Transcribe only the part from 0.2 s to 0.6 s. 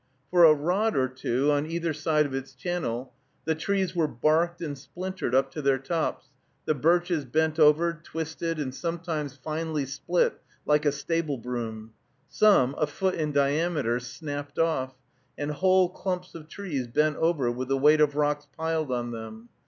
For a